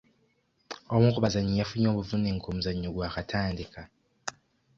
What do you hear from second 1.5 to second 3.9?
yafunye obuvune ng'omuzannyo gwakatandika.